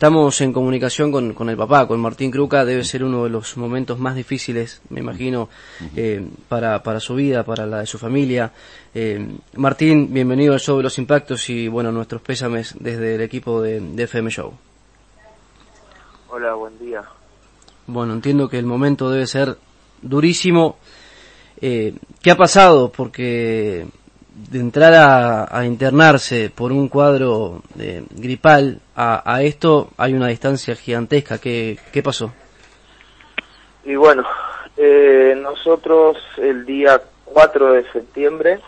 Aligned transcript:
Estamos 0.00 0.40
en 0.40 0.54
comunicación 0.54 1.12
con, 1.12 1.34
con, 1.34 1.50
el 1.50 1.58
papá, 1.58 1.86
con 1.86 2.00
Martín 2.00 2.30
Cruca, 2.30 2.64
debe 2.64 2.84
ser 2.84 3.04
uno 3.04 3.24
de 3.24 3.28
los 3.28 3.58
momentos 3.58 3.98
más 3.98 4.14
difíciles, 4.14 4.80
me 4.88 5.00
imagino, 5.00 5.50
eh, 5.94 6.26
para, 6.48 6.82
para 6.82 7.00
su 7.00 7.14
vida, 7.14 7.44
para 7.44 7.66
la 7.66 7.80
de 7.80 7.86
su 7.86 7.98
familia. 7.98 8.50
Eh, 8.94 9.22
Martín, 9.56 10.10
bienvenido 10.10 10.54
al 10.54 10.60
show 10.60 10.78
de 10.78 10.84
los 10.84 10.96
impactos 10.96 11.50
y 11.50 11.68
bueno, 11.68 11.92
nuestros 11.92 12.22
pésames 12.22 12.74
desde 12.80 13.16
el 13.16 13.20
equipo 13.20 13.60
de, 13.60 13.78
de 13.78 14.02
FM 14.04 14.30
Show. 14.30 14.54
Hola, 16.30 16.54
buen 16.54 16.78
día. 16.78 17.04
Bueno, 17.86 18.14
entiendo 18.14 18.48
que 18.48 18.58
el 18.58 18.64
momento 18.64 19.10
debe 19.10 19.26
ser 19.26 19.58
durísimo. 20.00 20.78
Eh, 21.60 21.92
¿Qué 22.22 22.30
ha 22.30 22.36
pasado? 22.38 22.90
Porque 22.90 23.86
de 24.48 24.58
entrar 24.58 25.48
a, 25.50 25.64
internarse 25.64 26.50
por 26.50 26.72
un 26.72 26.88
cuadro 26.88 27.62
de 27.74 28.04
gripal 28.10 28.80
a, 28.96 29.22
a, 29.34 29.42
esto 29.42 29.90
hay 29.96 30.14
una 30.14 30.28
distancia 30.28 30.74
gigantesca. 30.74 31.38
¿Qué, 31.38 31.78
qué 31.92 32.02
pasó? 32.02 32.32
Y 33.84 33.94
bueno, 33.96 34.24
eh, 34.76 35.34
nosotros 35.40 36.16
el 36.38 36.64
día 36.64 37.00
4 37.24 37.72
de 37.72 37.92
septiembre, 37.92 38.60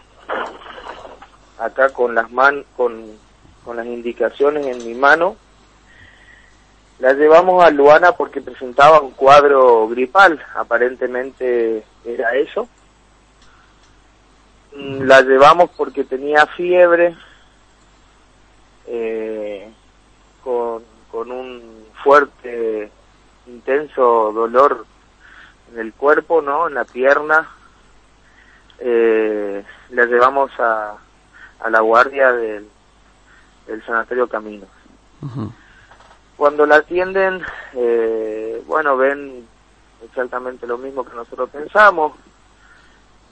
acá 1.59 1.91
con 1.91 2.15
las 2.15 2.31
man 2.31 2.65
con, 2.77 3.03
con 3.65 3.77
las 3.77 3.87
indicaciones 3.87 4.67
en 4.67 4.87
mi 4.87 4.95
mano, 4.95 5.37
la 6.98 7.12
llevamos 7.15 7.65
a 7.65 7.70
Luana 7.70 8.12
porque 8.12 8.41
presentaba 8.41 9.01
un 9.01 9.11
cuadro 9.12 9.89
gripal, 9.89 10.41
aparentemente 10.55 11.83
era 12.05 12.34
eso 12.34 12.69
la 14.77 15.23
llevamos 15.23 15.71
porque 15.77 16.05
tenía 16.05 16.47
fiebre, 16.47 17.17
eh, 18.87 19.71
con, 20.43 20.83
con 21.11 21.31
un 21.31 21.87
fuerte, 22.03 22.91
intenso 23.47 24.33
dolor 24.33 24.87
en 25.73 25.81
el 25.81 25.93
cuerpo, 25.93 26.43
¿no? 26.43 26.69
En 26.69 26.75
la 26.75 26.84
pierna. 26.84 27.48
Eh, 28.78 29.65
la 29.91 30.06
llevamos 30.06 30.50
a, 30.59 30.97
a 31.61 31.70
la 31.70 31.81
guardia 31.81 32.33
del, 32.33 32.69
del 33.67 33.84
sanatorio 33.84 34.27
Caminos. 34.27 34.69
Cuando 36.37 36.67
la 36.67 36.77
atienden, 36.77 37.43
eh, 37.75 38.61
bueno, 38.67 38.97
ven 38.97 39.47
exactamente 40.05 40.67
lo 40.67 40.78
mismo 40.78 41.05
que 41.05 41.15
nosotros 41.15 41.48
pensamos, 41.50 42.15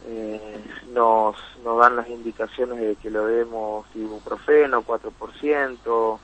eh, 0.06 0.59
nos, 0.92 1.36
nos 1.64 1.78
dan 1.78 1.96
las 1.96 2.08
indicaciones 2.08 2.78
de 2.78 2.96
que 2.96 3.10
le 3.10 3.18
demos 3.20 3.86
ibuprofeno 3.94 4.82
4%, 4.82 6.18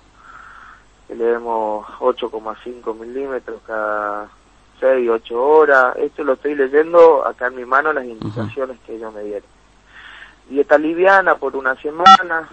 que 1.06 1.14
le 1.14 1.25
demos 1.25 1.86
8,5 2.00 2.98
milímetros 2.98 3.61
cada 3.67 4.28
6, 4.81 5.09
8 5.11 5.42
horas. 5.42 5.97
Esto 5.97 6.25
lo 6.25 6.34
estoy 6.34 6.55
leyendo 6.55 7.27
acá 7.27 7.47
en 7.48 7.56
mi 7.56 7.64
mano, 7.64 7.92
las 7.92 8.05
indicaciones 8.05 8.78
que 8.87 8.97
ellos 8.97 9.12
me 9.12 9.22
dieron. 9.22 9.48
Dieta 10.48 10.78
liviana 10.78 11.37
por 11.37 11.56
una 11.56 11.75
semana, 11.77 12.48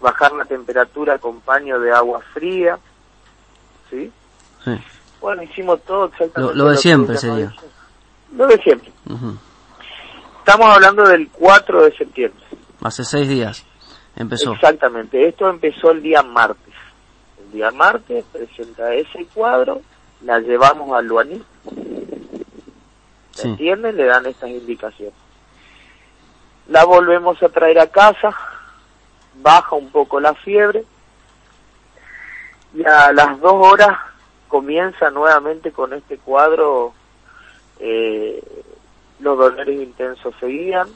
bajar 0.00 0.32
la 0.32 0.44
temperatura 0.44 1.18
con 1.18 1.40
paño 1.40 1.78
de 1.80 1.92
agua 1.92 2.20
fría, 2.32 2.78
¿sí? 3.90 4.10
Sí. 4.64 4.78
Bueno, 5.20 5.42
hicimos 5.42 5.80
todo 5.82 6.06
exactamente. 6.06 6.54
Lo, 6.56 6.64
lo 6.64 6.70
de 6.70 6.76
siempre 6.76 7.16
sería. 7.16 7.52
Lo 8.36 8.46
de 8.46 8.58
siempre. 8.58 8.92
Estamos 10.48 10.74
hablando 10.74 11.02
del 11.06 11.28
4 11.28 11.82
de 11.84 11.92
septiembre. 11.94 12.42
Hace 12.82 13.04
seis 13.04 13.28
días 13.28 13.66
empezó. 14.16 14.54
Exactamente, 14.54 15.28
esto 15.28 15.46
empezó 15.50 15.90
el 15.90 16.00
día 16.00 16.22
martes. 16.22 16.72
El 17.38 17.52
día 17.52 17.70
martes 17.70 18.24
presenta 18.32 18.94
ese 18.94 19.26
cuadro, 19.34 19.82
la 20.22 20.38
llevamos 20.40 20.90
al 20.96 21.04
Luaní, 21.04 21.44
¿se 23.32 23.42
Sí. 23.42 23.48
entienden? 23.48 23.94
Le 23.98 24.06
dan 24.06 24.24
estas 24.24 24.48
indicaciones. 24.48 25.12
La 26.68 26.86
volvemos 26.86 27.42
a 27.42 27.50
traer 27.50 27.78
a 27.80 27.88
casa, 27.88 28.34
baja 29.42 29.76
un 29.76 29.90
poco 29.90 30.18
la 30.18 30.32
fiebre, 30.32 30.82
y 32.72 32.86
a 32.86 33.12
las 33.12 33.38
dos 33.38 33.52
horas 33.54 33.98
comienza 34.48 35.10
nuevamente 35.10 35.72
con 35.72 35.92
este 35.92 36.16
cuadro, 36.16 36.94
eh, 37.80 38.42
los 39.20 39.38
dolores 39.38 39.80
intensos 39.80 40.34
seguían, 40.40 40.88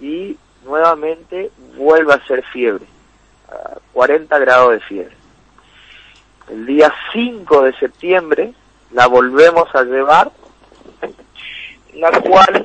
y 0.00 0.36
nuevamente 0.64 1.50
vuelve 1.76 2.14
a 2.14 2.26
ser 2.26 2.44
fiebre, 2.44 2.84
a 3.48 3.78
40 3.92 4.38
grados 4.38 4.72
de 4.72 4.80
fiebre. 4.80 5.16
El 6.48 6.66
día 6.66 6.92
5 7.12 7.62
de 7.62 7.72
septiembre 7.74 8.54
la 8.92 9.06
volvemos 9.06 9.72
a 9.74 9.84
llevar, 9.84 10.32
la 11.94 12.10
cual 12.20 12.64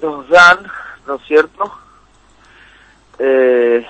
nos 0.00 0.28
dan, 0.28 0.66
¿no 1.06 1.16
es 1.16 1.22
cierto? 1.26 1.72
Eh, 3.18 3.86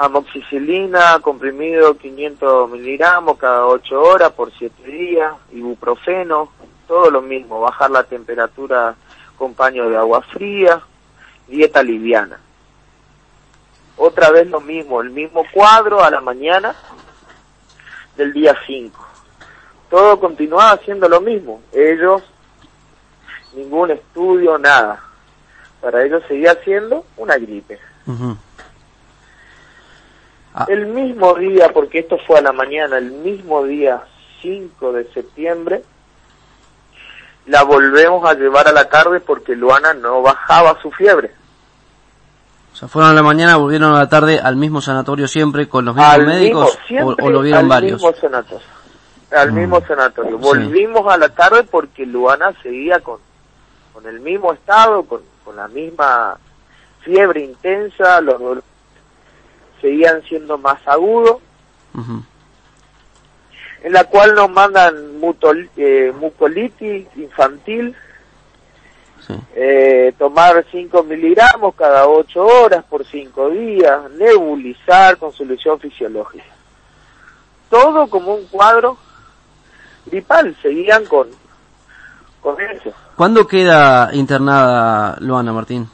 amoxicilina, 0.00 1.20
comprimido 1.20 1.94
500 1.94 2.70
miligramos 2.70 3.36
cada 3.36 3.66
8 3.66 4.00
horas 4.00 4.30
por 4.32 4.50
7 4.50 4.82
días, 4.82 5.34
ibuprofeno, 5.52 6.50
todo 6.88 7.10
lo 7.10 7.20
mismo, 7.20 7.60
bajar 7.60 7.90
la 7.90 8.04
temperatura 8.04 8.94
con 9.36 9.52
paño 9.52 9.90
de 9.90 9.98
agua 9.98 10.22
fría, 10.22 10.80
dieta 11.46 11.82
liviana. 11.82 12.40
Otra 13.98 14.30
vez 14.30 14.48
lo 14.48 14.62
mismo, 14.62 15.02
el 15.02 15.10
mismo 15.10 15.44
cuadro 15.52 16.02
a 16.02 16.10
la 16.10 16.22
mañana 16.22 16.74
del 18.16 18.32
día 18.32 18.56
5. 18.66 19.06
Todo 19.90 20.18
continuaba 20.18 20.72
haciendo 20.72 21.10
lo 21.10 21.20
mismo. 21.20 21.60
Ellos, 21.72 22.22
ningún 23.52 23.90
estudio, 23.90 24.56
nada. 24.56 25.02
Para 25.82 26.02
ellos 26.06 26.22
seguía 26.26 26.54
siendo 26.64 27.04
una 27.18 27.36
gripe. 27.36 27.78
Ah. 30.54 30.66
El 30.68 30.86
mismo 30.86 31.34
día, 31.34 31.72
porque 31.72 32.00
esto 32.00 32.18
fue 32.26 32.38
a 32.38 32.42
la 32.42 32.52
mañana, 32.52 32.98
el 32.98 33.12
mismo 33.12 33.62
día 33.64 34.02
5 34.42 34.92
de 34.92 35.04
septiembre, 35.12 35.82
la 37.46 37.62
volvemos 37.62 38.28
a 38.28 38.34
llevar 38.34 38.68
a 38.68 38.72
la 38.72 38.88
tarde 38.88 39.20
porque 39.20 39.54
Luana 39.56 39.94
no 39.94 40.22
bajaba 40.22 40.80
su 40.82 40.90
fiebre. 40.90 41.30
O 42.72 42.76
sea, 42.76 42.88
fueron 42.88 43.10
a 43.10 43.14
la 43.14 43.22
mañana, 43.22 43.56
volvieron 43.56 43.94
a 43.94 43.98
la 43.98 44.08
tarde 44.08 44.38
al 44.38 44.56
mismo 44.56 44.80
sanatorio 44.80 45.26
siempre 45.28 45.68
con 45.68 45.84
los 45.84 45.94
mismos 45.94 46.14
al 46.14 46.26
médicos 46.26 46.64
mismo, 46.66 46.80
o, 46.82 46.86
siempre 46.86 47.26
o 47.26 47.30
lo 47.30 47.42
vieron 47.42 47.60
al 47.62 47.68
varios. 47.68 48.02
mismo 48.02 48.12
sanatorio. 48.20 48.66
Al 49.36 49.52
Mm. 49.52 49.54
mismo 49.54 49.80
sanatorio. 49.86 50.36
Sí. 50.38 50.42
Volvimos 50.42 51.12
a 51.12 51.16
la 51.16 51.28
tarde 51.28 51.64
porque 51.64 52.06
Luana 52.06 52.52
seguía 52.62 53.00
con, 53.00 53.18
con 53.92 54.06
el 54.06 54.20
mismo 54.20 54.52
estado, 54.52 55.04
con, 55.04 55.20
con 55.44 55.56
la 55.56 55.68
misma 55.68 56.36
fiebre 57.02 57.40
intensa, 57.44 58.20
los 58.20 58.38
dolores 58.38 58.64
seguían 59.80 60.22
siendo 60.22 60.58
más 60.58 60.80
agudos, 60.86 61.38
en 63.82 63.92
la 63.92 64.04
cual 64.04 64.34
nos 64.34 64.50
mandan 64.50 65.20
mutol- 65.20 65.68
eh, 65.76 66.12
mucolitis 66.18 67.06
infantil, 67.16 67.94
Sí. 69.26 69.34
eh, 69.54 70.14
tomar 70.18 70.64
5 70.70 71.02
miligramos 71.02 71.74
cada 71.74 72.06
8 72.08 72.44
horas 72.44 72.84
por 72.88 73.04
5 73.06 73.50
días, 73.50 74.10
nebulizar 74.12 75.18
con 75.18 75.32
solución 75.32 75.78
fisiológica. 75.78 76.44
Todo 77.68 78.08
como 78.08 78.34
un 78.34 78.46
cuadro 78.46 78.96
gripal, 80.06 80.56
seguían 80.62 81.04
con, 81.04 81.28
con 82.40 82.60
eso. 82.60 82.92
¿Cuándo 83.14 83.46
queda 83.46 84.08
internada 84.14 85.16
Luana 85.20 85.52
Martín? 85.52 85.88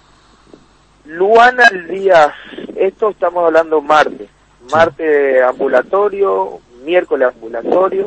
Luana 1.05 1.65
el 1.73 1.89
día, 1.89 2.33
esto 2.79 3.11
estamos 3.11 3.45
hablando 3.45 3.81
martes, 3.81 4.29
martes 4.73 5.43
ambulatorio, 5.43 6.61
miércoles 6.85 7.29
ambulatorio, 7.35 8.07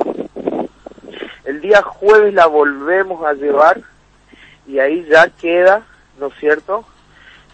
el 1.46 1.62
día 1.62 1.82
jueves 1.82 2.34
la 2.34 2.46
volvemos 2.46 3.26
a 3.26 3.34
llevar 3.34 3.82
y 4.68 4.80
ahí 4.80 5.06
ya 5.10 5.30
queda, 5.30 5.84
¿no 6.20 6.28
es 6.28 6.34
cierto?, 6.40 6.86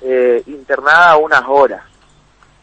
eh, 0.02 0.44
internada 0.48 1.18
unas 1.18 1.44
horas. 1.48 1.84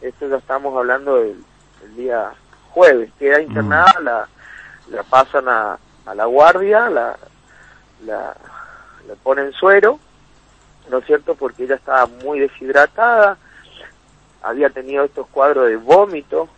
Esto 0.01 0.27
ya 0.27 0.37
estamos 0.37 0.75
hablando 0.77 1.15
del, 1.15 1.43
del 1.81 1.95
día 1.95 2.31
jueves, 2.69 3.09
queda 3.17 3.41
internada, 3.41 3.99
la, 4.01 4.27
la 4.89 5.03
pasan 5.03 5.49
a, 5.49 5.77
a 6.05 6.15
la 6.15 6.25
guardia, 6.25 6.89
la, 6.89 7.17
la, 8.05 8.35
le 9.07 9.15
ponen 9.15 9.51
suero, 9.53 9.99
¿no 10.89 10.99
es 10.99 11.05
cierto?, 11.05 11.35
porque 11.35 11.63
ella 11.63 11.75
estaba 11.75 12.05
muy 12.23 12.39
deshidratada, 12.39 13.37
había 14.43 14.69
tenido 14.69 15.05
estos 15.05 15.27
cuadros 15.27 15.67
de 15.67 15.77
vómito, 15.77 16.49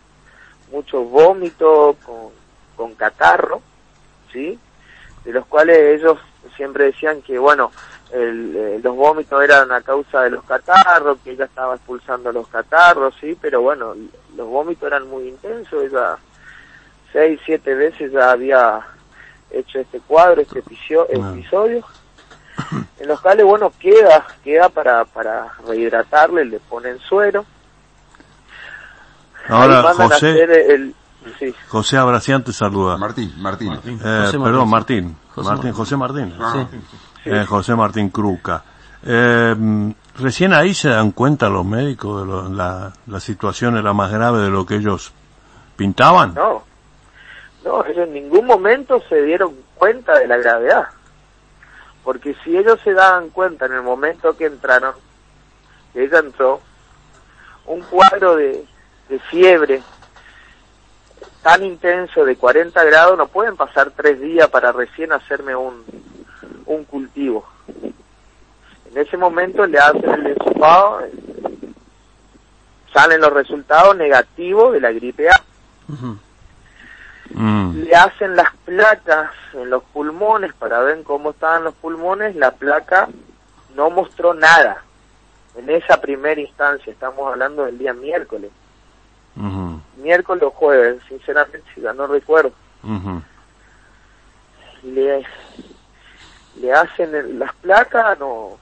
mucho 0.70 1.04
vómito 1.04 1.96
con, 2.04 2.32
con 2.76 2.94
catarro, 2.94 3.62
¿sí? 4.32 4.58
De 5.24 5.32
los 5.32 5.46
cuales 5.46 6.00
ellos 6.00 6.18
siempre 6.56 6.86
decían 6.86 7.22
que, 7.22 7.38
bueno, 7.38 7.70
eh, 8.12 8.80
los 8.82 8.94
vómitos 8.94 9.42
eran 9.42 9.72
a 9.72 9.80
causa 9.80 10.22
de 10.22 10.30
los 10.30 10.44
catarros, 10.44 11.18
que 11.24 11.32
ella 11.32 11.46
estaba 11.46 11.74
expulsando 11.74 12.30
los 12.32 12.46
catarros, 12.48 13.14
sí, 13.20 13.36
pero 13.40 13.62
bueno, 13.62 13.94
los 14.36 14.46
vómitos 14.48 14.86
eran 14.86 15.08
muy 15.08 15.28
intensos, 15.28 15.84
ella 15.84 16.16
seis, 17.12 17.40
siete 17.44 17.74
veces 17.74 18.12
ya 18.12 18.32
había 18.32 18.80
hecho 19.50 19.78
este 19.78 20.00
cuadro, 20.00 20.42
este 20.42 20.60
episodio, 20.60 21.84
en 22.98 23.08
los 23.08 23.20
cuales, 23.20 23.44
bueno, 23.44 23.72
queda, 23.78 24.26
queda 24.42 24.68
para, 24.68 25.04
para 25.04 25.52
rehidratarle, 25.66 26.44
le 26.44 26.58
ponen 26.60 26.98
suero. 27.00 27.44
Ahora, 29.48 29.94
José, 29.94 30.42
el, 30.42 30.94
José 31.68 31.96
Abracián 31.96 32.44
te 32.44 32.52
saluda. 32.52 32.96
Martín, 32.96 33.32
Martín. 33.38 33.72
Eh, 33.74 34.30
perdón, 34.32 34.68
Martín. 34.68 35.16
José 35.34 35.48
Martín, 35.48 35.72
José 35.72 35.96
Martín. 35.96 36.34
Ah. 36.40 36.66
Eh, 37.24 37.44
José 37.46 37.74
Martín 37.74 38.10
Cruca. 38.10 38.62
Eh, 39.04 39.94
recién 40.18 40.52
ahí 40.52 40.74
se 40.74 40.88
dan 40.88 41.12
cuenta 41.12 41.48
los 41.48 41.64
médicos 41.64 42.50
de 42.50 42.56
la, 42.56 42.92
la 43.06 43.20
situación 43.20 43.76
era 43.76 43.92
más 43.92 44.10
grave 44.10 44.40
de 44.40 44.50
lo 44.50 44.64
que 44.64 44.76
ellos 44.76 45.12
pintaban. 45.76 46.34
No, 46.34 46.64
no, 47.64 47.84
ellos 47.84 48.06
en 48.06 48.14
ningún 48.14 48.46
momento 48.46 49.02
se 49.08 49.22
dieron 49.22 49.54
cuenta 49.74 50.18
de 50.18 50.26
la 50.26 50.36
gravedad. 50.38 50.86
Porque 52.04 52.36
si 52.44 52.56
ellos 52.56 52.78
se 52.84 52.92
daban 52.92 53.30
cuenta 53.30 53.66
en 53.66 53.72
el 53.72 53.82
momento 53.82 54.36
que 54.36 54.46
entraron, 54.46 54.94
que 55.92 56.04
ella 56.04 56.20
entró, 56.20 56.60
un 57.66 57.80
cuadro 57.82 58.36
de, 58.36 58.64
de 59.08 59.18
fiebre 59.18 59.82
tan 61.42 61.62
intenso 61.62 62.24
de 62.24 62.34
40 62.34 62.82
grados, 62.84 63.16
no 63.16 63.28
pueden 63.28 63.56
pasar 63.56 63.92
tres 63.92 64.20
días 64.20 64.48
para 64.48 64.72
recién 64.72 65.12
hacerme 65.12 65.54
un, 65.54 65.84
un 66.66 66.84
cultivo. 66.84 67.46
En 68.90 68.98
ese 68.98 69.16
momento 69.16 69.64
le 69.64 69.78
hacen 69.78 70.10
el 70.10 70.26
ensopado, 70.26 71.02
salen 72.92 73.20
los 73.20 73.32
resultados 73.32 73.96
negativos 73.96 74.72
de 74.72 74.80
la 74.80 74.90
gripe 74.90 75.28
A. 75.28 75.40
Mm. 77.30 77.82
Le 77.82 77.94
hacen 77.94 78.34
las 78.34 78.52
placas 78.64 79.30
en 79.52 79.70
los 79.70 79.84
pulmones 79.84 80.52
para 80.54 80.80
ver 80.80 81.02
cómo 81.04 81.30
estaban 81.30 81.62
los 81.62 81.74
pulmones, 81.74 82.34
la 82.34 82.52
placa 82.52 83.08
no 83.76 83.90
mostró 83.90 84.34
nada. 84.34 84.82
En 85.56 85.70
esa 85.70 86.00
primera 86.00 86.40
instancia, 86.40 86.92
estamos 86.92 87.30
hablando 87.30 87.66
del 87.66 87.78
día 87.78 87.92
miércoles. 87.92 88.50
Miércoles 90.06 90.44
o 90.44 90.50
jueves, 90.50 91.02
sinceramente, 91.08 91.66
ya 91.76 91.92
no 91.92 92.06
recuerdo. 92.06 92.52
Le 94.84 95.26
le 96.60 96.72
hacen 96.72 97.38
las 97.40 97.52
placas, 97.56 98.16
no 98.20 98.56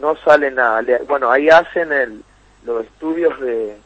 no 0.00 0.16
sale 0.16 0.50
nada. 0.50 0.82
bueno, 1.06 1.30
ahí 1.30 1.48
hacen 1.48 1.92
el, 1.92 2.24
los 2.64 2.84
estudios 2.84 3.38
de... 3.40 3.76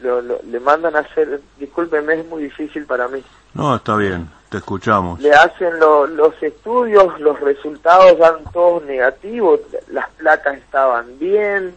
Lo, 0.00 0.20
le 0.20 0.60
mandan 0.60 0.94
a 0.94 1.00
hacer, 1.00 1.40
discúlpeme, 1.58 2.20
es 2.20 2.26
muy 2.26 2.44
difícil 2.44 2.84
para 2.84 3.08
mí. 3.08 3.22
No, 3.54 3.74
está 3.74 3.96
bien, 3.96 4.28
te 4.48 4.58
escuchamos. 4.58 5.18
Le 5.18 5.32
hacen 5.32 5.80
los 5.80 6.40
estudios, 6.40 7.18
los 7.18 7.40
resultados 7.40 8.16
dan 8.18 8.44
todos 8.52 8.84
negativos, 8.84 9.60
las 9.88 10.08
placas 10.10 10.58
estaban 10.58 11.18
bien, 11.18 11.74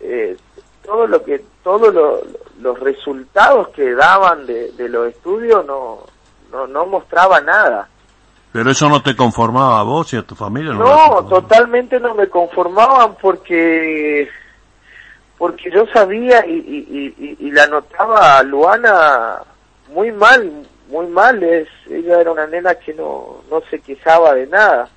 eh, 0.00 0.36
todo 0.84 1.06
lo 1.06 1.22
que, 1.24 1.42
todos 1.62 1.94
los 2.60 2.80
resultados 2.80 3.68
que 3.68 3.94
daban 3.94 4.46
de, 4.46 4.72
de 4.72 4.88
los 4.88 5.08
estudios 5.08 5.64
no, 5.66 6.00
no, 6.52 6.66
no 6.66 6.86
mostraba 6.86 7.40
nada. 7.40 7.88
Pero 8.52 8.70
eso 8.70 8.88
no 8.88 9.02
te 9.02 9.16
conformaba 9.16 9.80
a 9.80 9.82
vos 9.82 10.12
y 10.12 10.16
a 10.16 10.22
tu 10.22 10.36
familia. 10.36 10.72
No, 10.74 11.26
totalmente 11.28 11.98
no 11.98 12.14
me 12.14 12.28
conformaban 12.28 13.16
porque 13.20 14.28
porque 15.36 15.70
yo 15.72 15.84
sabía 15.92 16.46
y, 16.46 17.36
y, 17.40 17.50
la 17.50 17.66
notaba 17.66 18.38
a 18.38 18.42
Luana 18.44 19.38
muy 19.88 20.12
mal, 20.12 20.64
muy 20.88 21.06
mal. 21.08 21.42
Es, 21.42 21.68
ella 21.90 22.20
era 22.20 22.30
una 22.30 22.46
nena 22.46 22.76
que 22.76 22.94
no, 22.94 23.42
no 23.50 23.60
se 23.68 23.80
quejaba 23.80 24.34
de 24.34 24.46
nada. 24.46 24.88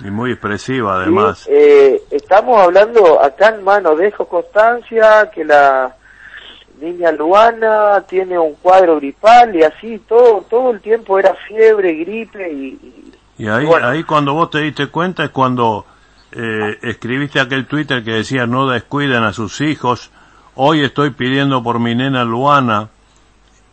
Y 0.00 0.10
muy 0.10 0.32
expresiva 0.32 0.96
además. 0.96 1.46
Eh, 1.50 2.02
estamos 2.10 2.60
hablando 2.60 3.22
acá 3.22 3.48
en 3.48 3.64
mano, 3.64 3.96
dejo 3.96 4.26
constancia 4.26 5.30
que 5.30 5.44
la 5.44 5.96
niña 6.80 7.12
Luana 7.12 8.04
tiene 8.06 8.38
un 8.38 8.54
cuadro 8.56 8.96
gripal 8.96 9.54
y 9.56 9.62
así 9.62 9.98
todo 10.06 10.44
todo 10.48 10.72
el 10.72 10.80
tiempo 10.80 11.18
era 11.18 11.34
fiebre, 11.48 11.94
gripe 11.94 12.52
y, 12.52 13.12
y 13.38 13.48
ahí, 13.48 13.66
ahí 13.82 14.04
cuando 14.04 14.34
vos 14.34 14.50
te 14.50 14.58
diste 14.58 14.88
cuenta 14.88 15.24
es 15.24 15.30
cuando 15.30 15.86
eh, 16.32 16.78
escribiste 16.82 17.40
aquel 17.40 17.66
Twitter 17.66 18.04
que 18.04 18.12
decía 18.12 18.46
no 18.46 18.68
descuiden 18.68 19.22
a 19.22 19.32
sus 19.32 19.60
hijos, 19.60 20.10
hoy 20.54 20.82
estoy 20.82 21.10
pidiendo 21.10 21.62
por 21.62 21.78
mi 21.78 21.94
nena 21.94 22.24
Luana, 22.24 22.90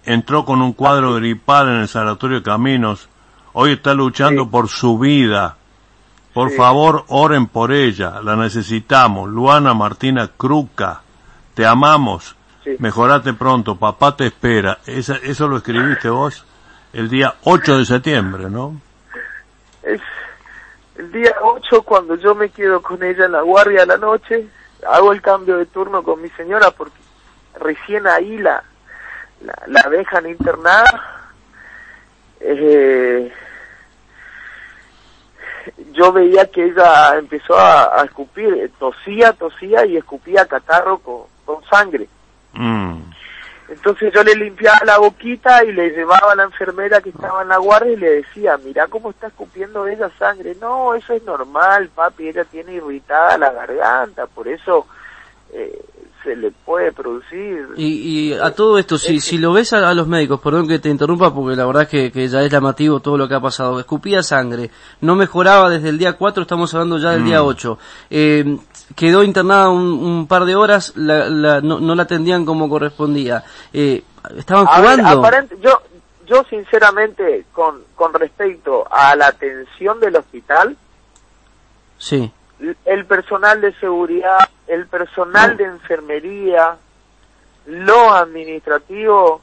entró 0.05 0.45
con 0.45 0.61
un 0.61 0.73
cuadro 0.73 1.15
gripal 1.15 1.67
en 1.67 1.81
el 1.81 1.87
Sanatorio 1.87 2.37
de 2.37 2.43
Caminos, 2.43 3.09
hoy 3.51 3.73
está 3.73 3.93
luchando 3.93 4.49
por 4.49 4.69
su 4.69 4.97
vida, 4.97 5.57
por 6.33 6.51
favor 6.51 7.05
oren 7.09 7.47
por 7.47 7.71
ella, 7.71 8.21
la 8.21 8.35
necesitamos, 8.35 9.29
Luana 9.29 9.73
Martina 9.73 10.29
Cruca, 10.35 11.01
te 11.53 11.65
amamos, 11.65 12.35
mejorate 12.79 13.33
pronto, 13.33 13.75
papá 13.75 14.15
te 14.15 14.27
espera, 14.27 14.79
eso 14.85 15.47
lo 15.47 15.57
escribiste 15.57 16.09
vos 16.09 16.45
el 16.93 17.09
día 17.09 17.35
8 17.43 17.77
de 17.79 17.85
septiembre, 17.85 18.49
¿no? 18.49 18.79
es 19.83 20.01
el 20.95 21.11
día 21.11 21.35
8 21.41 21.81
cuando 21.83 22.15
yo 22.15 22.33
me 22.35 22.49
quedo 22.49 22.81
con 22.81 23.03
ella 23.03 23.25
en 23.25 23.33
la 23.33 23.41
guardia 23.41 23.83
a 23.83 23.85
la 23.85 23.97
noche, 23.97 24.47
hago 24.87 25.11
el 25.11 25.21
cambio 25.21 25.57
de 25.57 25.65
turno 25.65 26.03
con 26.03 26.21
mi 26.21 26.29
señora 26.29 26.71
porque 26.71 26.97
recién 27.59 28.07
ahí 28.07 28.37
la, 28.37 28.63
la, 29.67 29.89
dejan 29.89 30.27
internada. 30.27 31.29
Eh, 32.39 33.31
yo 35.93 36.11
veía 36.11 36.45
que 36.49 36.65
ella 36.65 37.17
empezó 37.17 37.57
a, 37.57 38.03
escupir, 38.03 38.71
tosía, 38.79 39.33
tosía 39.33 39.85
y 39.85 39.97
escupía 39.97 40.45
catarro 40.45 40.99
con, 40.99 41.23
con 41.45 41.63
sangre. 41.65 42.07
Mm. 42.53 43.01
Entonces 43.69 44.13
yo 44.13 44.23
le 44.23 44.35
limpiaba 44.35 44.79
la 44.85 44.97
boquita 44.97 45.63
y 45.63 45.71
le 45.71 45.89
llevaba 45.91 46.33
a 46.33 46.35
la 46.35 46.43
enfermera 46.43 47.01
que 47.01 47.09
estaba 47.09 47.41
en 47.41 47.47
la 47.47 47.57
guardia 47.57 47.93
y 47.93 47.97
le 47.97 48.09
decía, 48.15 48.57
mira 48.57 48.87
cómo 48.87 49.09
está 49.09 49.27
escupiendo 49.27 49.87
ella 49.87 50.11
sangre. 50.19 50.55
No, 50.59 50.93
eso 50.93 51.13
es 51.13 51.23
normal, 51.23 51.89
papi, 51.95 52.27
ella 52.27 52.43
tiene 52.45 52.73
irritada 52.73 53.37
la 53.37 53.51
garganta, 53.51 54.27
por 54.27 54.47
eso 54.47 54.85
eh, 55.53 55.85
se 56.23 56.35
le 56.35 56.51
puede 56.51 56.91
producir. 56.91 57.69
Y, 57.75 58.31
y 58.31 58.33
a 58.33 58.51
todo 58.51 58.77
esto, 58.77 58.97
si, 58.97 59.19
si 59.19 59.37
lo 59.37 59.53
ves 59.53 59.73
a, 59.73 59.93
los 59.93 60.07
médicos, 60.07 60.39
perdón 60.39 60.67
que 60.67 60.79
te 60.79 60.89
interrumpa 60.89 61.33
porque 61.33 61.55
la 61.55 61.65
verdad 61.65 61.83
es 61.83 61.89
que, 61.89 62.11
que, 62.11 62.27
ya 62.27 62.41
es 62.41 62.51
llamativo 62.51 62.99
todo 62.99 63.17
lo 63.17 63.27
que 63.27 63.35
ha 63.35 63.41
pasado, 63.41 63.79
escupía 63.79 64.23
sangre, 64.23 64.71
no 65.01 65.15
mejoraba 65.15 65.69
desde 65.69 65.89
el 65.89 65.97
día 65.97 66.13
4, 66.13 66.43
estamos 66.43 66.73
hablando 66.73 66.97
ya 66.97 67.11
del 67.11 67.25
día 67.25 67.43
8. 67.43 67.73
Mm. 67.73 67.77
Eh, 68.09 68.57
quedó 68.95 69.23
internada 69.23 69.69
un, 69.69 70.27
par 70.27 70.45
de 70.45 70.55
horas, 70.55 70.93
la, 70.95 71.61
no, 71.61 71.79
no, 71.79 71.95
la 71.95 72.03
atendían 72.03 72.45
como 72.45 72.69
correspondía. 72.69 73.43
Eh, 73.71 74.03
¿Estaban 74.37 74.65
jugando? 74.65 75.29
yo, 75.61 75.81
yo 76.25 76.43
sinceramente, 76.49 77.45
con, 77.51 77.83
con 77.95 78.13
respecto 78.13 78.85
a 78.89 79.15
la 79.15 79.27
atención 79.27 79.99
del 79.99 80.15
hospital, 80.15 80.77
sí 81.97 82.31
el 82.85 83.05
personal 83.05 83.61
de 83.61 83.73
seguridad, 83.75 84.39
el 84.67 84.87
personal 84.87 85.57
de 85.57 85.65
enfermería, 85.65 86.77
lo 87.65 88.13
administrativo, 88.13 89.41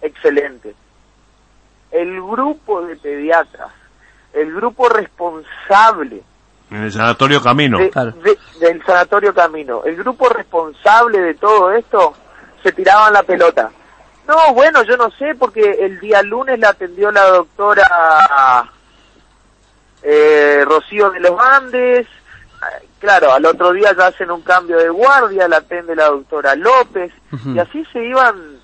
excelente. 0.00 0.74
El 1.90 2.20
grupo 2.20 2.82
de 2.82 2.96
pediatras, 2.96 3.70
el 4.32 4.54
grupo 4.54 4.88
responsable. 4.88 6.22
En 6.70 6.82
el 6.82 6.92
Sanatorio 6.92 7.40
Camino. 7.40 7.78
del 7.78 8.84
Sanatorio 8.84 9.32
Camino. 9.32 9.84
El 9.84 9.96
grupo 9.96 10.28
responsable 10.28 11.20
de 11.20 11.34
todo 11.34 11.70
esto 11.72 12.14
se 12.62 12.72
tiraban 12.72 13.12
la 13.12 13.22
pelota. 13.22 13.70
No, 14.26 14.52
bueno, 14.54 14.82
yo 14.82 14.96
no 14.96 15.10
sé, 15.12 15.36
porque 15.36 15.78
el 15.80 16.00
día 16.00 16.20
lunes 16.22 16.58
la 16.58 16.70
atendió 16.70 17.12
la 17.12 17.24
doctora 17.26 18.68
eh, 20.02 20.64
Rocío 20.66 21.10
de 21.10 21.20
los 21.20 21.40
Andes, 21.40 22.08
claro, 22.98 23.32
al 23.32 23.44
otro 23.44 23.72
día 23.72 23.94
ya 23.96 24.08
hacen 24.08 24.30
un 24.30 24.42
cambio 24.42 24.78
de 24.78 24.88
guardia, 24.88 25.48
la 25.48 25.58
atende 25.58 25.94
la 25.94 26.08
doctora 26.08 26.54
López, 26.54 27.12
y 27.46 27.58
así 27.58 27.84
se 27.92 28.04
iban, 28.04 28.58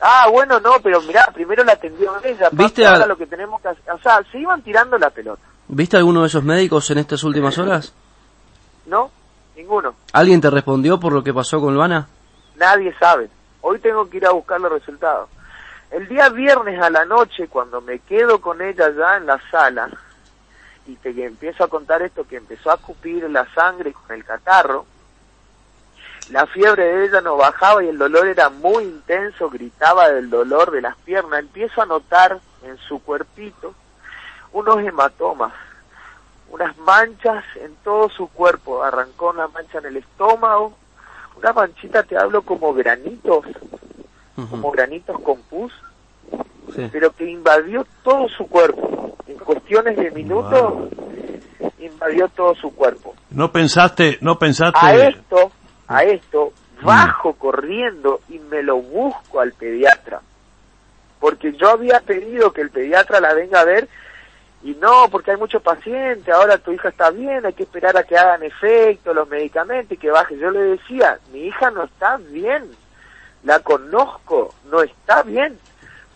ah, 0.00 0.28
bueno, 0.30 0.60
no, 0.60 0.74
pero 0.82 1.00
mirá, 1.02 1.30
primero 1.32 1.64
la 1.64 1.72
atendió 1.72 2.12
ella, 2.22 2.48
¿Viste 2.52 2.84
lo 3.06 3.16
que 3.16 3.26
tenemos 3.26 3.60
que 3.60 3.68
hacer, 3.68 3.92
o 3.92 3.98
sea, 3.98 4.22
se 4.30 4.38
iban 4.38 4.62
tirando 4.62 4.98
la 4.98 5.10
pelota. 5.10 5.42
¿Viste 5.68 5.96
alguno 5.96 6.22
de 6.22 6.28
esos 6.28 6.44
médicos 6.44 6.90
en 6.90 6.98
estas 6.98 7.24
últimas 7.24 7.58
horas? 7.58 7.92
No, 8.86 9.10
ninguno. 9.56 9.94
¿Alguien 10.12 10.40
te 10.40 10.50
respondió 10.50 11.00
por 11.00 11.12
lo 11.12 11.24
que 11.24 11.34
pasó 11.34 11.60
con 11.60 11.74
Luana? 11.74 12.06
Nadie 12.56 12.94
sabe. 12.98 13.28
Hoy 13.60 13.80
tengo 13.80 14.08
que 14.08 14.18
ir 14.18 14.26
a 14.26 14.30
buscar 14.30 14.60
los 14.60 14.70
resultados. 14.70 15.28
El 15.90 16.08
día 16.08 16.28
viernes 16.28 16.80
a 16.80 16.90
la 16.90 17.04
noche, 17.04 17.48
cuando 17.48 17.80
me 17.80 17.98
quedo 18.00 18.40
con 18.40 18.60
ella 18.62 18.90
ya 18.96 19.16
en 19.16 19.26
la 19.26 19.40
sala, 19.50 19.88
y 20.86 20.96
te 20.96 21.10
empiezo 21.24 21.64
a 21.64 21.68
contar 21.68 22.02
esto, 22.02 22.26
que 22.26 22.36
empezó 22.36 22.70
a 22.70 22.74
escupir 22.74 23.28
la 23.30 23.46
sangre 23.54 23.92
con 23.92 24.14
el 24.14 24.24
catarro, 24.24 24.86
la 26.30 26.46
fiebre 26.46 26.84
de 26.84 27.04
ella 27.06 27.20
no 27.20 27.36
bajaba 27.36 27.84
y 27.84 27.88
el 27.88 27.98
dolor 27.98 28.26
era 28.26 28.50
muy 28.50 28.84
intenso, 28.84 29.48
gritaba 29.48 30.10
del 30.10 30.28
dolor 30.28 30.72
de 30.72 30.80
las 30.80 30.96
piernas. 30.96 31.40
Empiezo 31.40 31.82
a 31.82 31.86
notar 31.86 32.40
en 32.64 32.76
su 32.78 33.00
cuerpito 33.00 33.74
unos 34.52 34.78
hematomas, 34.78 35.52
unas 36.50 36.76
manchas 36.78 37.44
en 37.56 37.76
todo 37.84 38.08
su 38.08 38.26
cuerpo. 38.28 38.82
Arrancó 38.82 39.30
una 39.30 39.46
mancha 39.46 39.78
en 39.78 39.86
el 39.86 39.96
estómago, 39.98 40.76
una 41.36 41.52
manchita, 41.52 42.02
te 42.02 42.16
hablo 42.18 42.42
como 42.42 42.74
granitos, 42.74 43.44
como 44.50 44.72
granitos 44.72 45.20
con 45.20 45.40
pus, 45.42 45.72
pero 46.90 47.12
que 47.12 47.30
invadió 47.30 47.86
todo 48.02 48.28
su 48.30 48.48
cuerpo. 48.48 49.05
En 49.26 49.36
cuestiones 49.38 49.96
de 49.96 50.10
minutos 50.10 50.90
invadió 51.78 52.28
todo 52.28 52.54
su 52.54 52.74
cuerpo. 52.74 53.14
¿No 53.30 53.50
pensaste, 53.50 54.18
no 54.20 54.38
pensaste? 54.38 54.78
A 54.80 54.94
esto, 54.94 55.50
a 55.88 56.04
esto, 56.04 56.52
bajo 56.82 57.34
corriendo 57.34 58.20
y 58.28 58.38
me 58.38 58.62
lo 58.62 58.76
busco 58.76 59.40
al 59.40 59.52
pediatra. 59.52 60.20
Porque 61.20 61.52
yo 61.54 61.70
había 61.70 62.00
pedido 62.00 62.52
que 62.52 62.60
el 62.60 62.70
pediatra 62.70 63.20
la 63.20 63.34
venga 63.34 63.60
a 63.60 63.64
ver 63.64 63.88
y 64.62 64.74
no, 64.74 65.08
porque 65.10 65.30
hay 65.30 65.36
muchos 65.36 65.62
pacientes, 65.62 66.34
ahora 66.34 66.58
tu 66.58 66.72
hija 66.72 66.88
está 66.88 67.10
bien, 67.10 67.46
hay 67.46 67.52
que 67.52 67.62
esperar 67.62 67.96
a 67.96 68.02
que 68.02 68.16
hagan 68.16 68.42
efecto 68.42 69.14
los 69.14 69.28
medicamentos 69.28 69.92
y 69.92 69.96
que 69.96 70.10
baje. 70.10 70.36
Yo 70.38 70.50
le 70.50 70.60
decía, 70.60 71.18
mi 71.32 71.46
hija 71.46 71.70
no 71.70 71.84
está 71.84 72.16
bien, 72.16 72.64
la 73.44 73.60
conozco, 73.60 74.54
no 74.70 74.82
está 74.82 75.22
bien. 75.22 75.58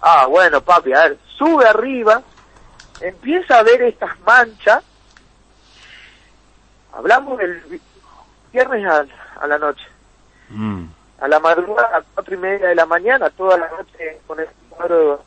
Ah, 0.01 0.27
bueno, 0.27 0.61
papi, 0.63 0.93
a 0.93 1.03
ver, 1.03 1.19
sube 1.39 1.67
arriba, 1.67 2.23
empieza 3.01 3.59
a 3.59 3.63
ver 3.63 3.83
estas 3.83 4.19
manchas. 4.21 4.83
Hablamos 6.93 7.39
del 7.39 7.81
viernes 8.53 8.87
a, 8.87 9.07
a 9.41 9.47
la 9.47 9.59
noche. 9.59 9.87
Mm. 10.49 10.87
A 11.21 11.29
la 11.29 11.39
madrugada, 11.39 11.99
a 11.99 12.03
cuatro 12.15 12.35
y 12.35 12.39
media 12.39 12.69
de 12.69 12.75
la 12.75 12.87
mañana, 12.87 13.31
toda 13.31 13.57
la 13.59 13.69
noche 13.69 14.21
con 14.27 14.41
el 14.41 14.49
cuadro. 14.71 15.23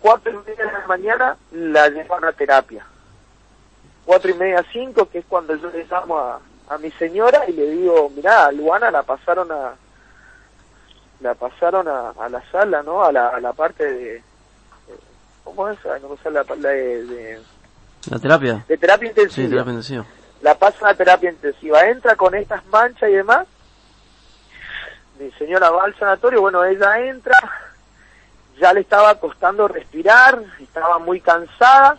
Cuatro 0.00 0.32
y 0.32 0.48
media 0.48 0.66
de 0.66 0.72
la 0.72 0.86
mañana 0.86 1.36
la 1.52 1.88
llevan 1.88 2.24
a 2.24 2.32
terapia. 2.32 2.84
Cuatro 4.04 4.30
y 4.30 4.34
media, 4.34 4.64
cinco, 4.72 5.08
que 5.08 5.18
es 5.18 5.24
cuando 5.26 5.54
yo 5.56 5.70
le 5.70 5.84
llamo 5.84 6.18
a, 6.18 6.40
a 6.68 6.78
mi 6.78 6.90
señora 6.92 7.48
y 7.48 7.52
le 7.52 7.70
digo, 7.70 8.10
mirá, 8.14 8.50
Luana 8.52 8.90
la 8.90 9.02
pasaron 9.02 9.50
a, 9.52 9.74
la 11.20 11.34
pasaron 11.34 11.88
a, 11.88 12.10
a 12.10 12.28
la 12.28 12.42
sala, 12.50 12.82
¿no? 12.82 13.04
A 13.04 13.12
la, 13.12 13.28
a 13.28 13.40
la 13.40 13.52
parte 13.52 13.84
de, 13.84 14.22
¿cómo 15.48 15.68
es? 15.68 15.78
No 15.84 16.16
sé, 16.22 16.30
la, 16.30 16.44
la 16.44 16.68
de, 16.68 17.04
de, 17.04 17.40
¿La 18.10 18.18
terapia? 18.18 18.64
De 18.68 18.76
terapia 18.76 19.08
intensiva. 19.08 19.46
Sí, 19.46 19.50
terapia 19.50 19.70
intensiva. 19.70 20.04
La 20.42 20.54
pasan 20.54 20.88
a 20.88 20.94
terapia 20.94 21.30
intensiva. 21.30 21.88
Entra 21.88 22.16
con 22.16 22.34
estas 22.34 22.64
manchas 22.66 23.08
y 23.08 23.14
demás. 23.14 23.46
Mi 25.18 25.30
señora 25.32 25.70
va 25.70 25.84
al 25.84 25.98
sanatorio, 25.98 26.40
bueno, 26.40 26.64
ella 26.64 27.00
entra, 27.00 27.36
ya 28.60 28.72
le 28.72 28.80
estaba 28.80 29.18
costando 29.18 29.66
respirar, 29.66 30.40
estaba 30.60 30.98
muy 31.00 31.20
cansada. 31.20 31.98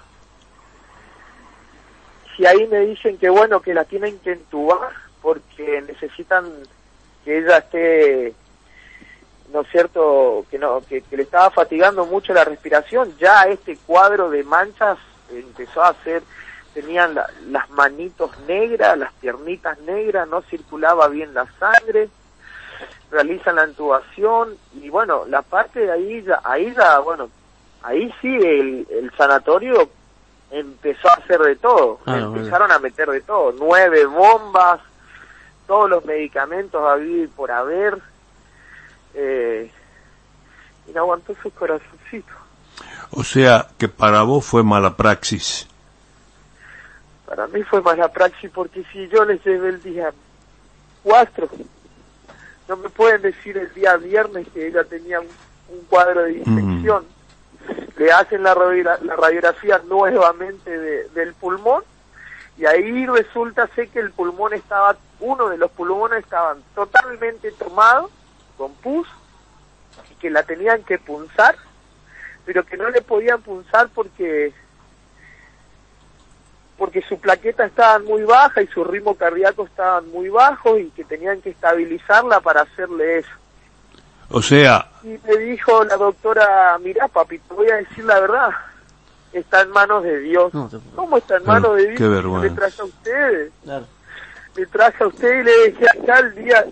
Y 2.38 2.46
ahí 2.46 2.66
me 2.68 2.80
dicen 2.80 3.18
que 3.18 3.30
bueno, 3.30 3.60
que 3.60 3.74
la 3.74 3.84
tienen 3.84 4.20
que 4.20 4.32
entubar 4.32 4.92
porque 5.22 5.84
necesitan 5.86 6.50
que 7.26 7.40
ella 7.40 7.58
esté 7.58 8.34
¿no 9.52 9.62
es 9.62 9.70
cierto?, 9.70 10.46
que, 10.50 10.60
no, 10.60 10.82
que, 10.88 11.04
le 11.12 11.24
estaba 11.24 11.50
fatigando 11.50 12.06
mucho 12.06 12.34
la 12.34 12.44
respiración, 12.44 13.16
ya 13.18 13.44
este 13.44 13.78
cuadro 13.78 14.30
de 14.30 14.44
manchas 14.44 14.98
empezó 15.32 15.84
a 15.84 15.90
hacer, 15.90 16.24
tenían 16.74 17.16
las 17.48 17.70
manitos 17.72 18.32
negras, 18.48 18.98
las 18.98 19.14
piernitas 19.14 19.80
negras, 19.82 20.28
no 20.28 20.42
circulaba 20.42 21.08
bien 21.08 21.34
la 21.34 21.46
sangre, 21.60 22.10
realizan 23.12 23.56
la 23.56 23.68
intubación 23.68 24.56
y 24.74 24.90
bueno, 24.90 25.26
la 25.28 25.42
parte 25.42 25.80
de 25.80 25.92
ahí 25.92 26.22
ya, 26.24 26.40
ahí 26.44 26.74
ya, 26.76 27.00
bueno, 27.00 27.30
ahí 27.82 28.14
sí 28.22 28.28
el, 28.28 28.88
el 28.90 29.12
sanatorio 29.18 29.90
empezó 30.52 31.10
a 31.10 31.14
hacer 31.14 31.40
de 31.40 31.56
todo, 31.56 32.00
ah, 32.06 32.18
empezaron 32.18 32.72
a 32.72 32.80
meter 32.80 33.10
de 33.10 33.22
todo, 33.22 33.54
nueve 33.58 34.06
bombas, 34.06 34.80
todos 35.68 35.90
los 35.90 36.06
medicamentos 36.06 36.84
a 36.84 36.96
vivir 36.96 37.30
por 37.30 37.52
haber, 37.52 38.00
eh, 39.14 39.72
y 40.88 40.92
no 40.92 41.02
aguantó 41.02 41.36
su 41.42 41.52
corazoncito. 41.52 42.34
O 43.12 43.24
sea, 43.24 43.68
que 43.78 43.88
para 43.88 44.24
vos 44.24 44.46
fue 44.46 44.64
mala 44.64 44.96
praxis. 44.96 45.68
Para 47.26 47.48
mí 47.48 47.64
fue 47.64 47.82
mala 47.82 48.12
praxis 48.12 48.50
porque 48.52 48.84
si 48.92 49.08
yo 49.08 49.26
les 49.26 49.44
llevé 49.44 49.70
el 49.70 49.82
día 49.82 50.12
4, 51.04 51.50
no 52.68 52.78
me 52.78 52.90
pueden 52.90 53.22
decir 53.22 53.58
el 53.58 53.74
día 53.74 53.98
viernes 53.98 54.48
que 54.54 54.68
ella 54.68 54.84
tenía 54.84 55.20
un, 55.20 55.28
cuadro 55.88 56.24
de 56.24 56.34
infección. 56.34 57.06
Le 57.98 58.12
hacen 58.12 58.42
la, 58.42 58.56
la 58.56 59.16
radiografía 59.16 59.82
nuevamente 59.88 60.78
del 61.10 61.34
pulmón 61.36 61.84
y 62.58 62.66
ahí 62.66 63.06
resulta 63.06 63.68
sé 63.76 63.88
que 63.88 64.00
el 64.00 64.12
pulmón 64.12 64.54
estaba, 64.54 64.98
uno 65.20 65.50
de 65.50 65.58
los 65.58 65.72
pulmones 65.72 66.24
estaban 66.24 66.58
totalmente 66.76 67.52
tomados 67.52 68.12
con 68.60 68.74
pus 68.74 69.08
y 70.12 70.16
que 70.16 70.30
la 70.30 70.44
tenían 70.44 70.84
que 70.84 71.00
punzar, 71.00 71.56
pero 72.46 72.66
que 72.66 72.76
no 72.76 72.90
le 72.90 73.02
podían 73.02 73.42
punzar 73.42 73.88
porque 73.96 74.54
porque 76.78 77.02
su 77.02 77.20
plaqueta 77.20 77.66
estaba 77.66 78.00
muy 78.00 78.24
baja 78.24 78.62
y 78.62 78.68
su 78.68 78.84
ritmo 78.84 79.16
cardíaco 79.16 79.66
estaban 79.66 80.10
muy 80.12 80.30
bajos 80.30 80.80
y 80.80 80.90
que 80.92 81.04
tenían 81.04 81.42
que 81.42 81.50
estabilizarla 81.50 82.40
para 82.42 82.62
hacerle 82.62 83.20
eso. 83.20 83.32
O 84.30 84.42
sea... 84.42 84.88
Y 85.04 85.20
me 85.28 85.38
dijo 85.38 85.84
la 85.86 85.98
doctora, 85.98 86.78
mira 86.80 87.08
papi, 87.08 87.40
te 87.40 87.54
voy 87.54 87.70
a 87.70 87.78
decir 87.78 88.06
la 88.06 88.20
verdad, 88.22 88.50
está 89.34 89.62
en 89.62 89.72
manos 89.72 90.04
de 90.04 90.20
Dios. 90.20 90.52
¿Cómo 90.96 91.18
está 91.18 91.38
en 91.38 91.46
manos 91.46 91.76
de 91.76 91.88
Dios? 91.88 91.98
Qué 91.98 92.08
vergüenza. 92.08 92.48
Le 92.48 92.56
traje 92.56 92.82
a 92.82 92.86
ustedes. 92.86 93.52
Le 94.56 94.66
traje 94.66 95.04
a 95.04 95.08
usted 95.08 95.42
y 95.42 95.44
le 95.44 95.68
dije 95.70 95.86
acá 95.90 96.20
el 96.20 96.36
día, 96.36 96.66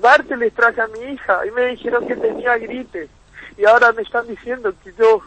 Darte 0.00 0.36
les 0.36 0.52
traje 0.54 0.80
a 0.80 0.86
mi 0.88 1.12
hija 1.12 1.46
y 1.46 1.50
me 1.50 1.66
dijeron 1.66 2.06
que 2.06 2.16
tenía 2.16 2.56
gripe 2.58 3.08
y 3.56 3.64
ahora 3.64 3.92
me 3.92 4.02
están 4.02 4.26
diciendo 4.26 4.72
que 4.82 4.92
yo 4.98 5.20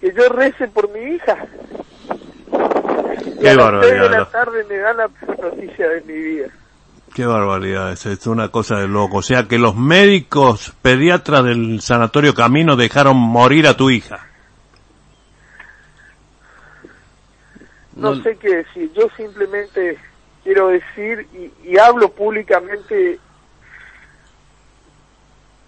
que 0.00 0.12
yo 0.12 0.28
rece 0.28 0.68
por 0.68 0.90
mi 0.90 1.14
hija. 1.14 1.36
Qué 3.40 3.52
y 3.52 3.56
barbaridad. 3.56 4.02
de 4.02 4.10
la 4.10 4.30
tarde 4.30 4.64
me 4.68 4.76
dan 4.76 4.96
la 4.96 5.08
noticia 5.42 5.88
de 5.88 6.00
mi 6.02 6.12
vida. 6.14 6.48
Qué 7.14 7.24
barbaridad, 7.24 7.92
es, 7.92 8.04
es 8.04 8.26
una 8.26 8.50
cosa 8.50 8.76
de 8.76 8.88
loco. 8.88 9.18
O 9.18 9.22
sea 9.22 9.44
que 9.44 9.58
los 9.58 9.74
médicos 9.74 10.74
pediatras 10.82 11.44
del 11.44 11.80
Sanatorio 11.80 12.34
Camino 12.34 12.76
dejaron 12.76 13.16
morir 13.16 13.66
a 13.66 13.76
tu 13.76 13.88
hija. 13.88 14.26
No, 17.94 18.14
sé 18.22 18.36
qué 18.36 18.56
decir, 18.56 18.92
yo 18.92 19.08
simplemente 19.16 19.96
quiero 20.44 20.68
decir 20.68 21.26
y, 21.32 21.70
y 21.70 21.78
hablo 21.78 22.10
públicamente 22.10 23.18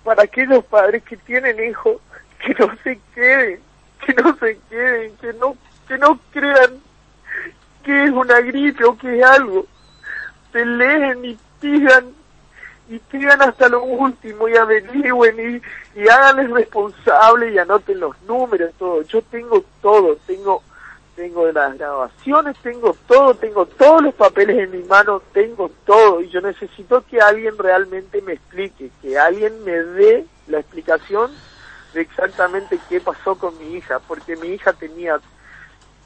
para 0.05 0.23
aquellos 0.23 0.65
padres 0.65 1.03
que 1.05 1.17
tienen 1.17 1.63
hijos, 1.63 2.01
que 2.45 2.55
no 2.55 2.75
se 2.83 2.99
queden, 3.15 3.61
que 4.05 4.15
no 4.15 4.37
se 4.37 4.59
queden, 4.69 5.17
que 5.17 5.33
no, 5.35 5.57
que 5.87 5.99
no 5.99 6.19
crean 6.33 6.81
que 7.85 8.05
es 8.05 8.11
una 8.11 8.41
gripe 8.41 8.85
o 8.85 8.97
que 8.97 9.19
es 9.19 9.25
algo. 9.25 9.67
Peleen 10.53 11.25
y 11.25 11.39
pidan 11.61 12.13
y 12.89 12.99
pidan 12.99 13.43
hasta 13.43 13.69
lo 13.69 13.83
último 13.83 14.49
y 14.49 14.57
averigüen 14.57 15.63
y, 15.95 16.01
y 16.01 16.09
háganles 16.09 16.51
responsables 16.51 17.55
y 17.55 17.59
anoten 17.59 18.01
los 18.01 18.21
números, 18.23 18.73
todo. 18.79 19.03
Yo 19.03 19.23
tengo 19.23 19.65
todo, 19.83 20.17
tengo 20.27 20.63
tengo 21.19 21.51
las 21.51 21.77
grabaciones, 21.77 22.57
tengo 22.63 22.97
todo, 23.09 23.35
tengo 23.35 23.67
todos 23.67 24.01
los 24.03 24.15
papeles 24.15 24.57
en 24.57 24.71
mi 24.71 24.85
mano, 24.85 25.21
tengo 25.33 25.69
todo 25.85 26.21
y 26.21 26.29
yo 26.29 26.41
necesito 26.41 27.05
que 27.11 27.21
alguien 27.21 27.59
realmente 27.59 28.23
me 28.23 28.35
explique, 28.35 28.93
que 29.03 29.19
alguien 29.19 29.65
me 29.65 29.73
dé 29.73 30.27
la 30.47 30.61
explicación 30.61 31.33
de 31.93 32.03
exactamente 32.03 32.79
qué 32.89 33.01
pasó 33.01 33.37
con 33.37 33.59
mi 33.59 33.75
hija, 33.75 33.99
porque 34.07 34.37
mi 34.37 34.51
hija 34.51 34.73
tenía 34.73 35.19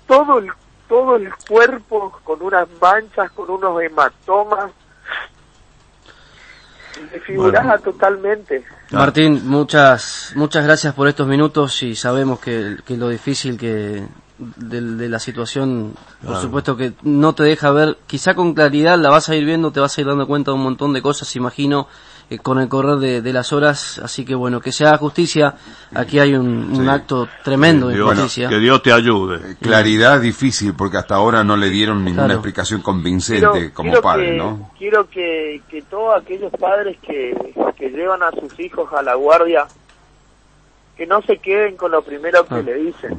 todo 0.07 0.39
el 0.39 0.51
todo 0.89 1.17
el 1.17 1.31
cuerpo 1.47 2.19
con 2.25 2.41
unas 2.41 2.67
manchas, 2.81 3.31
con 3.33 3.51
unos 3.51 3.83
hematomas, 3.83 4.73
desfigurada 7.13 7.77
totalmente. 7.79 8.65
Martín, 8.93 9.47
muchas 9.47 10.33
muchas 10.37 10.65
gracias 10.65 10.95
por 10.95 11.07
estos 11.07 11.27
minutos 11.27 11.83
y 11.83 11.97
sabemos 11.97 12.41
que, 12.41 12.79
que 12.87 12.97
lo 12.97 13.11
difícil 13.11 13.59
que 13.59 14.07
de, 14.57 15.09
la 15.09 15.19
situación, 15.19 15.95
por 16.25 16.37
supuesto 16.41 16.77
que 16.77 16.93
no 17.03 17.35
te 17.35 17.45
deja 17.45 17.71
ver, 17.71 17.99
quizá 18.07 18.35
con 18.35 18.55
claridad 18.55 18.99
la 18.99 19.11
vas 19.11 19.29
a 19.29 19.37
ir 19.37 19.45
viendo, 19.45 19.73
te 19.73 19.81
vas 19.81 19.97
a 19.97 20.01
ir 20.01 20.07
dando 20.07 20.27
cuenta 20.27 20.51
de 20.51 20.57
un 20.57 20.63
montón 20.63 20.93
de 20.93 21.03
cosas, 21.03 21.35
imagino, 21.37 21.89
eh, 22.31 22.39
con 22.39 22.59
el 22.59 22.69
correr 22.69 23.23
de, 23.23 23.33
las 23.33 23.53
horas, 23.53 24.01
así 24.03 24.25
que 24.25 24.35
bueno, 24.35 24.61
que 24.61 24.73
se 24.73 24.87
haga 24.87 24.99
justicia, 24.99 25.55
aquí 25.95 26.19
hay 26.19 26.35
un, 26.35 26.89
acto 26.89 27.29
tremendo 27.43 27.89
de 27.89 28.01
justicia. 28.01 28.49
que 28.49 28.59
Dios 28.59 28.83
te 28.83 28.93
ayude. 28.93 29.37
Eh, 29.37 29.57
claridad 29.61 30.21
difícil, 30.21 30.75
porque 30.75 30.97
hasta 30.97 31.17
ahora 31.17 31.45
no 31.45 31.57
le 31.57 31.69
dieron 31.69 32.05
ninguna 32.05 32.33
explicación 32.33 32.81
convincente 32.81 33.73
como 33.73 34.01
padre, 34.01 34.37
¿no? 34.37 34.71
Quiero 34.79 35.09
que, 35.09 35.63
que 35.69 35.83
todos 35.83 36.21
aquellos 36.21 36.53
padres 36.53 36.97
que, 37.03 37.37
que 37.77 37.91
llevan 37.91 38.23
a 38.23 38.31
sus 38.31 38.59
hijos 38.61 38.91
a 38.93 39.03
la 39.03 39.15
guardia, 39.15 39.67
que 40.97 41.07
no 41.07 41.23
se 41.23 41.39
queden 41.39 41.77
con 41.77 41.91
lo 41.91 42.03
primero 42.03 42.47
que 42.47 42.55
ah. 42.55 42.63
le 42.63 42.75
dicen 42.75 43.19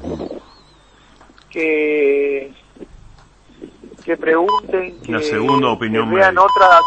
que 1.54 2.52
que 4.04 4.18
pregunten, 4.18 5.00
que, 5.02 5.20
segunda 5.22 5.70
opinión 5.70 6.12
vean 6.12 6.38
otras 6.38 6.82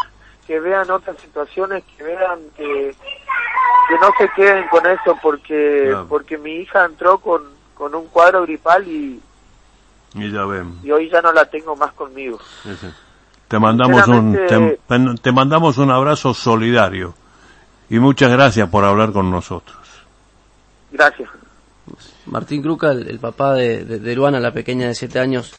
que 0.46 0.60
vean 0.60 0.90
otras 0.90 1.16
situaciones, 1.18 1.82
que 1.96 2.04
vean 2.04 2.40
que, 2.56 2.94
que 3.88 3.94
no 4.00 4.10
se 4.18 4.28
queden 4.36 4.68
con 4.68 4.84
eso 4.84 5.16
porque 5.22 5.96
porque 6.08 6.36
mi 6.36 6.56
hija 6.56 6.84
entró 6.84 7.18
con, 7.18 7.42
con 7.74 7.94
un 7.94 8.06
cuadro 8.08 8.42
gripal 8.42 8.86
y 8.86 9.20
y 10.14 10.30
ya 10.30 10.44
ven. 10.44 10.78
Y 10.82 10.90
hoy 10.90 11.08
ya 11.10 11.22
no 11.22 11.32
la 11.32 11.44
tengo 11.46 11.76
más 11.76 11.92
conmigo. 11.92 12.38
Te 13.48 13.58
mandamos 13.58 14.06
un 14.08 15.18
te 15.22 15.32
mandamos 15.32 15.78
un 15.78 15.90
abrazo 15.90 16.34
solidario 16.34 17.14
y 17.88 17.98
muchas 17.98 18.30
gracias 18.30 18.68
por 18.68 18.84
hablar 18.84 19.12
con 19.12 19.30
nosotros. 19.30 19.78
Gracias. 20.90 21.30
Martín 22.26 22.62
Cruca, 22.62 22.90
el, 22.92 23.18
papá 23.18 23.54
de, 23.54 23.84
de, 23.84 23.98
de 23.98 24.14
Luana, 24.14 24.40
la 24.40 24.52
pequeña 24.52 24.88
de 24.88 24.94
siete 24.94 25.18
años, 25.18 25.52